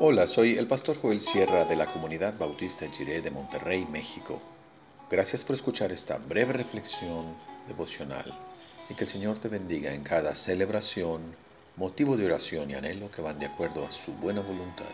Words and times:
Hola, 0.00 0.26
soy 0.26 0.56
el 0.56 0.66
pastor 0.66 0.96
Joel 1.00 1.20
Sierra 1.20 1.64
de 1.64 1.76
la 1.76 1.92
comunidad 1.92 2.36
bautista 2.36 2.88
Jiré 2.88 3.20
de 3.20 3.30
Monterrey, 3.30 3.86
México. 3.88 4.40
Gracias 5.10 5.44
por 5.44 5.54
escuchar 5.54 5.92
esta 5.92 6.16
breve 6.16 6.54
reflexión 6.54 7.36
devocional 7.68 8.36
y 8.88 8.94
que 8.94 9.04
el 9.04 9.10
Señor 9.10 9.38
te 9.38 9.48
bendiga 9.48 9.92
en 9.92 10.02
cada 10.02 10.34
celebración, 10.34 11.36
motivo 11.76 12.16
de 12.16 12.26
oración 12.26 12.70
y 12.70 12.74
anhelo 12.74 13.10
que 13.10 13.22
van 13.22 13.38
de 13.38 13.46
acuerdo 13.46 13.86
a 13.86 13.92
su 13.92 14.12
buena 14.14 14.40
voluntad. 14.40 14.86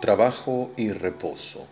Trabajo 0.00 0.70
y 0.76 0.92
reposo. 0.92 1.66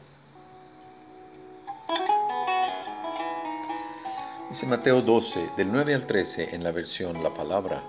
Dice 4.54 4.66
Mateo 4.66 5.02
12, 5.02 5.50
del 5.56 5.72
9 5.72 5.94
al 5.94 6.06
13 6.06 6.54
en 6.54 6.62
la 6.62 6.70
versión 6.70 7.24
La 7.24 7.34
Palabra. 7.34 7.82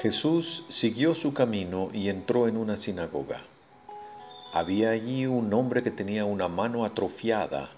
Jesús 0.00 0.64
siguió 0.70 1.14
su 1.14 1.34
camino 1.34 1.90
y 1.92 2.08
entró 2.08 2.48
en 2.48 2.56
una 2.56 2.78
sinagoga. 2.78 3.42
Había 4.54 4.88
allí 4.88 5.26
un 5.26 5.52
hombre 5.52 5.82
que 5.82 5.90
tenía 5.90 6.24
una 6.24 6.48
mano 6.48 6.86
atrofiada, 6.86 7.68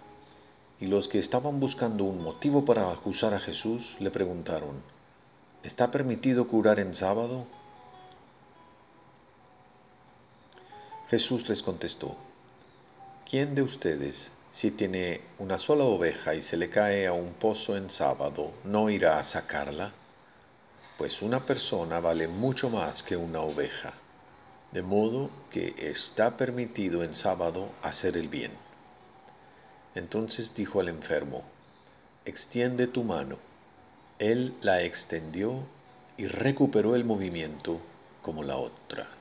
y 0.79 0.87
los 0.87 1.09
que 1.09 1.19
estaban 1.19 1.59
buscando 1.59 2.05
un 2.05 2.23
motivo 2.23 2.65
para 2.65 2.89
acusar 2.93 3.35
a 3.35 3.41
Jesús 3.41 3.97
le 3.99 4.13
preguntaron, 4.13 4.81
¿está 5.65 5.91
permitido 5.91 6.47
curar 6.47 6.79
en 6.79 6.95
sábado? 6.95 7.47
Jesús 11.11 11.49
les 11.49 11.65
contestó, 11.65 12.15
¿quién 13.29 13.57
de 13.57 13.63
ustedes 13.63 14.31
si 14.57 14.71
tiene 14.71 15.21
una 15.39 15.59
sola 15.59 15.85
oveja 15.85 16.35
y 16.35 16.41
se 16.41 16.57
le 16.57 16.71
cae 16.71 17.07
a 17.07 17.13
un 17.13 17.35
pozo 17.35 17.77
en 17.77 17.91
sábado, 17.91 18.53
¿no 18.65 18.89
irá 18.89 19.19
a 19.19 19.25
sacarla? 19.25 19.93
Pues 20.97 21.21
una 21.21 21.45
persona 21.45 22.01
vale 22.01 22.27
mucho 22.27 22.71
más 22.71 23.03
que 23.03 23.19
una 23.19 23.43
oveja, 23.43 23.93
de 24.73 24.81
modo 24.81 25.29
que 25.51 25.75
está 25.77 26.39
permitido 26.39 27.05
en 27.05 27.15
sábado 27.15 27.69
hacer 27.83 28.17
el 28.17 28.29
bien. 28.29 28.53
Entonces 29.95 30.55
dijo 30.55 30.81
al 30.81 30.89
enfermo, 30.89 31.43
extiende 32.25 32.87
tu 32.87 33.05
mano. 33.05 33.37
Él 34.19 34.55
la 34.63 34.81
extendió 34.81 35.65
y 36.17 36.29
recuperó 36.29 36.97
el 36.97 37.05
movimiento 37.05 37.79
como 38.23 38.43
la 38.43 38.57
otra. 38.57 39.16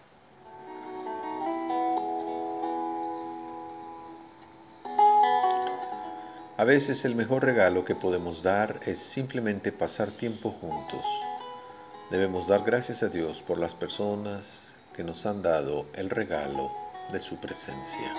A 6.57 6.63
veces 6.63 7.03
el 7.03 7.15
mejor 7.15 7.43
regalo 7.43 7.83
que 7.83 7.95
podemos 7.95 8.41
dar 8.41 8.79
es 8.85 8.99
simplemente 8.99 9.73
pasar 9.73 10.11
tiempo 10.11 10.51
juntos. 10.51 11.03
Debemos 12.09 12.47
dar 12.47 12.63
gracias 12.63 13.03
a 13.03 13.09
Dios 13.09 13.41
por 13.41 13.57
las 13.57 13.75
personas 13.75 14.73
que 14.93 15.03
nos 15.03 15.25
han 15.25 15.41
dado 15.41 15.85
el 15.95 16.09
regalo 16.09 16.71
de 17.11 17.19
su 17.19 17.35
presencia. 17.41 18.15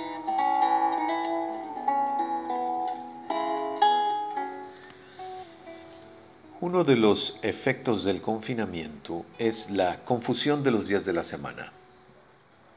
Uno 6.60 6.84
de 6.84 6.96
los 6.96 7.38
efectos 7.40 8.04
del 8.04 8.20
confinamiento 8.20 9.24
es 9.38 9.70
la 9.70 10.04
confusión 10.04 10.62
de 10.62 10.72
los 10.72 10.88
días 10.88 11.06
de 11.06 11.14
la 11.14 11.24
semana. 11.24 11.72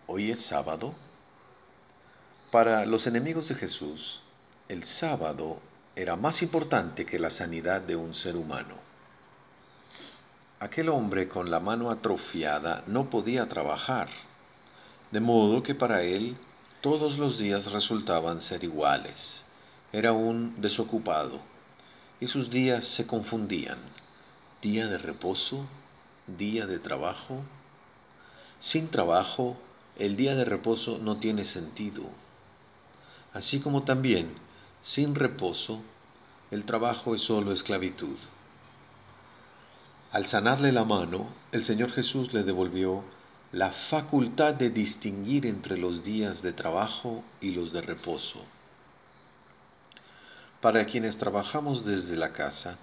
Hoy 0.07 0.31
es 0.31 0.41
sábado. 0.41 0.93
Para 2.49 2.85
los 2.85 3.07
enemigos 3.07 3.49
de 3.49 3.55
Jesús, 3.55 4.21
el 4.69 4.83
sábado 4.83 5.57
era 5.95 6.15
más 6.15 6.43
importante 6.43 7.03
que 7.03 7.17
la 7.17 7.31
sanidad 7.31 7.81
de 7.81 7.95
un 7.95 8.13
ser 8.13 8.35
humano. 8.35 8.75
Aquel 10.59 10.89
hombre 10.89 11.27
con 11.27 11.49
la 11.49 11.59
mano 11.59 11.89
atrofiada 11.89 12.83
no 12.85 13.09
podía 13.09 13.49
trabajar, 13.49 14.09
de 15.09 15.21
modo 15.21 15.63
que 15.63 15.73
para 15.73 16.03
él 16.03 16.37
todos 16.81 17.17
los 17.17 17.39
días 17.39 17.71
resultaban 17.71 18.41
ser 18.41 18.63
iguales. 18.63 19.43
Era 19.91 20.13
un 20.13 20.61
desocupado 20.61 21.39
y 22.19 22.27
sus 22.27 22.51
días 22.51 22.87
se 22.87 23.07
confundían. 23.07 23.79
Día 24.61 24.85
de 24.85 24.99
reposo, 24.99 25.65
día 26.27 26.67
de 26.67 26.77
trabajo. 26.77 27.41
Sin 28.59 28.89
trabajo, 28.89 29.57
el 29.97 30.15
día 30.15 30.35
de 30.35 30.45
reposo 30.45 30.99
no 31.01 31.17
tiene 31.17 31.45
sentido. 31.45 32.03
Así 33.33 33.59
como 33.61 33.81
también 33.81 34.47
sin 34.83 35.15
reposo, 35.15 35.81
el 36.51 36.65
trabajo 36.65 37.13
es 37.15 37.21
solo 37.21 37.51
esclavitud. 37.51 38.17
Al 40.11 40.25
sanarle 40.25 40.71
la 40.71 40.85
mano, 40.85 41.27
el 41.51 41.63
Señor 41.63 41.91
Jesús 41.91 42.33
le 42.33 42.43
devolvió 42.43 43.03
la 43.51 43.71
facultad 43.71 44.53
de 44.53 44.69
distinguir 44.69 45.45
entre 45.45 45.77
los 45.77 46.03
días 46.03 46.41
de 46.41 46.53
trabajo 46.53 47.23
y 47.41 47.51
los 47.51 47.71
de 47.73 47.81
reposo. 47.81 48.43
Para 50.61 50.85
quienes 50.85 51.17
trabajamos 51.17 51.85
desde 51.85 52.17
la 52.17 52.33
casa, 52.33 52.77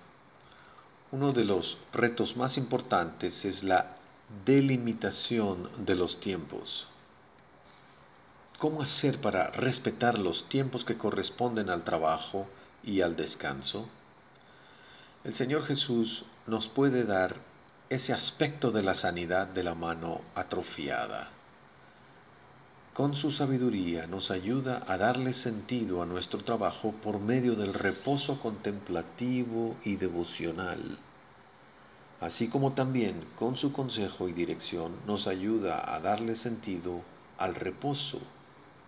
uno 1.13 1.33
de 1.33 1.45
los 1.45 1.79
retos 1.93 2.37
más 2.37 2.57
importantes 2.57 3.45
es 3.45 3.63
la 3.63 3.97
delimitación 4.45 5.69
de 5.85 5.95
los 5.95 6.21
tiempos. 6.21 6.89
¿Cómo 8.59 8.81
hacer 8.81 9.21
para 9.21 9.49
respetar 9.49 10.19
los 10.19 10.49
tiempos 10.49 10.87
que 10.87 10.97
corresponden 10.97 11.69
al 11.69 11.85
trabajo 11.85 12.47
y 12.83 13.03
al 13.03 13.15
descanso? 13.15 13.87
El 15.25 15.35
Señor 15.35 15.67
Jesús 15.67 16.25
nos 16.47 16.67
puede 16.67 17.05
dar 17.05 17.37
ese 17.91 18.15
aspecto 18.15 18.71
de 18.71 18.83
la 18.83 18.95
sanidad 18.95 19.47
de 19.47 19.63
la 19.63 19.75
mano 19.75 20.23
atrofiada. 20.35 21.29
Con 22.95 23.15
su 23.15 23.31
sabiduría 23.31 24.07
nos 24.07 24.31
ayuda 24.31 24.85
a 24.89 24.97
darle 24.97 25.35
sentido 25.35 26.01
a 26.01 26.07
nuestro 26.07 26.43
trabajo 26.43 26.93
por 26.93 27.21
medio 27.21 27.57
del 27.57 27.75
reposo 27.75 28.41
contemplativo 28.41 29.77
y 29.85 29.97
devocional, 29.97 30.97
así 32.23 32.49
como 32.49 32.73
también 32.73 33.23
con 33.39 33.59
su 33.59 33.75
consejo 33.75 34.31
y 34.31 34.33
dirección 34.33 34.97
nos 35.07 35.27
ayuda 35.27 35.95
a 35.95 36.01
darle 36.01 36.37
sentido 36.37 37.03
al 37.37 37.55
reposo 37.55 38.19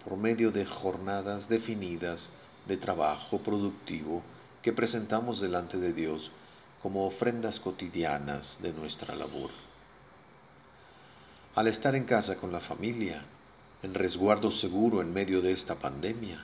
por 0.09 0.17
medio 0.17 0.51
de 0.51 0.65
jornadas 0.65 1.51
definidas 1.51 2.31
de 2.67 2.79
trabajo 2.79 3.41
productivo 3.41 4.23
que 4.63 4.73
presentamos 4.73 5.39
delante 5.39 5.77
de 5.77 5.93
Dios 5.93 6.31
como 6.83 7.07
ofrendas 7.07 7.61
cotidianas 7.61 8.57
de 8.63 8.73
nuestra 8.73 9.15
labor. 9.15 9.51
Al 11.55 11.67
estar 11.67 11.95
en 11.95 12.05
casa 12.05 12.37
con 12.37 12.53
la 12.53 12.61
familia, 12.61 13.23
en 13.83 13.93
resguardo 13.93 14.51
seguro 14.51 15.03
en 15.03 15.13
medio 15.13 15.43
de 15.43 15.53
esta 15.53 15.75
pandemia, 15.75 16.43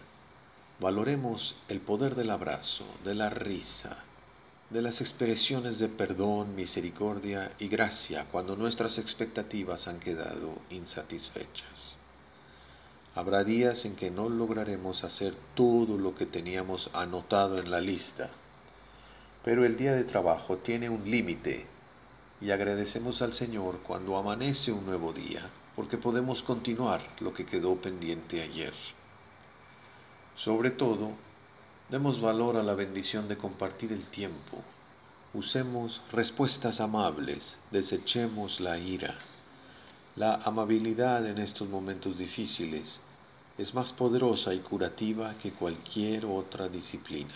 valoremos 0.78 1.56
el 1.68 1.80
poder 1.80 2.16
del 2.16 2.32
abrazo, 2.32 2.84
de 3.02 3.14
la 3.14 3.30
risa, 3.30 3.96
de 4.68 4.82
las 4.82 5.00
expresiones 5.00 5.78
de 5.78 5.88
perdón, 5.88 6.54
misericordia 6.54 7.52
y 7.58 7.68
gracia 7.68 8.26
cuando 8.30 8.56
nuestras 8.56 8.98
expectativas 8.98 9.88
han 9.88 10.00
quedado 10.00 10.58
insatisfechas. 10.68 12.03
Habrá 13.16 13.44
días 13.44 13.84
en 13.84 13.94
que 13.94 14.10
no 14.10 14.28
lograremos 14.28 15.04
hacer 15.04 15.34
todo 15.54 15.96
lo 15.96 16.16
que 16.16 16.26
teníamos 16.26 16.90
anotado 16.92 17.58
en 17.58 17.70
la 17.70 17.80
lista, 17.80 18.30
pero 19.44 19.64
el 19.64 19.76
día 19.76 19.94
de 19.94 20.02
trabajo 20.02 20.56
tiene 20.56 20.88
un 20.88 21.08
límite 21.08 21.66
y 22.40 22.50
agradecemos 22.50 23.22
al 23.22 23.32
Señor 23.32 23.78
cuando 23.86 24.16
amanece 24.16 24.72
un 24.72 24.84
nuevo 24.84 25.12
día, 25.12 25.48
porque 25.76 25.96
podemos 25.96 26.42
continuar 26.42 27.06
lo 27.20 27.32
que 27.32 27.46
quedó 27.46 27.76
pendiente 27.76 28.42
ayer. 28.42 28.74
Sobre 30.34 30.70
todo, 30.70 31.10
demos 31.90 32.20
valor 32.20 32.56
a 32.56 32.64
la 32.64 32.74
bendición 32.74 33.28
de 33.28 33.36
compartir 33.36 33.92
el 33.92 34.04
tiempo. 34.06 34.58
Usemos 35.34 36.02
respuestas 36.10 36.80
amables, 36.80 37.56
desechemos 37.70 38.58
la 38.58 38.76
ira. 38.78 39.16
La 40.16 40.36
amabilidad 40.36 41.26
en 41.26 41.38
estos 41.38 41.68
momentos 41.68 42.18
difíciles 42.18 43.00
es 43.58 43.74
más 43.74 43.92
poderosa 43.92 44.54
y 44.54 44.60
curativa 44.60 45.34
que 45.42 45.50
cualquier 45.50 46.24
otra 46.24 46.68
disciplina. 46.68 47.34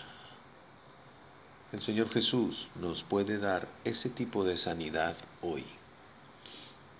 El 1.73 1.81
Señor 1.81 2.09
Jesús 2.09 2.69
nos 2.79 3.03
puede 3.03 3.37
dar 3.37 3.67
ese 3.83 4.09
tipo 4.09 4.45
de 4.45 4.55
sanidad 4.55 5.17
hoy. 5.41 5.65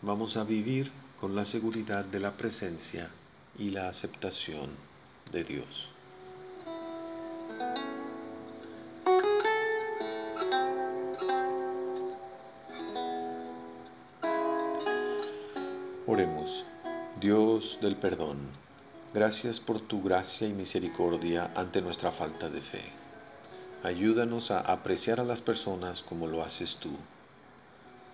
Vamos 0.02 0.36
a 0.36 0.44
vivir 0.44 0.92
con 1.22 1.34
la 1.34 1.46
seguridad 1.46 2.04
de 2.04 2.20
la 2.20 2.36
presencia 2.36 3.10
y 3.58 3.70
la 3.70 3.88
aceptación 3.88 4.72
de 5.32 5.46
Dios. 5.46 5.90
Dios 17.22 17.80
del 17.82 17.96
perdón, 17.96 18.40
gracias 19.14 19.62
por 19.62 19.80
tu 19.80 20.04
gracia 20.04 20.50
y 20.50 20.52
misericordia 20.52 21.50
ante 21.56 21.82
nuestra 21.82 22.12
falta 22.12 22.50
de 22.50 22.62
fe. 22.62 22.82
Ayúdanos 23.84 24.52
a 24.52 24.60
apreciar 24.60 25.22
a 25.22 25.24
las 25.24 25.40
personas 25.40 26.04
como 26.04 26.28
lo 26.28 26.44
haces 26.44 26.76
tú. 26.76 26.92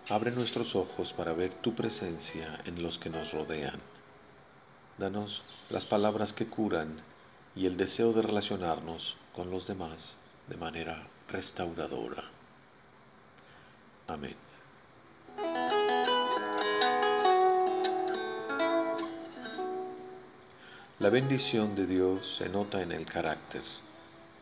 Abre 0.08 0.30
nuestros 0.30 0.76
ojos 0.76 1.14
para 1.14 1.34
ver 1.34 1.56
tu 1.56 1.74
presencia 1.74 2.60
en 2.66 2.84
los 2.84 3.00
que 3.00 3.10
nos 3.10 3.32
rodean. 3.34 3.80
Danos 5.00 5.42
las 5.72 5.86
palabras 5.86 6.32
que 6.32 6.46
curan 6.46 6.98
y 7.56 7.66
el 7.66 7.76
deseo 7.76 8.14
de 8.14 8.22
relacionarnos 8.22 9.18
con 9.34 9.50
los 9.50 9.66
demás 9.66 10.16
de 10.48 10.58
manera 10.58 11.08
restauradora. 11.28 12.26
Amén. 14.08 14.36
La 21.06 21.12
bendición 21.12 21.76
de 21.76 21.86
Dios 21.86 22.36
se 22.36 22.50
nota 22.50 22.82
en 22.82 22.92
el 22.92 23.06
carácter 23.06 23.62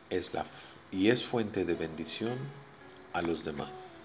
es 0.09 0.33
la, 0.33 0.45
y 0.93 1.09
es 1.09 1.21
fuente 1.21 1.65
de 1.65 1.73
bendición 1.73 2.37
a 3.11 3.21
los 3.21 3.43
demás. 3.43 4.01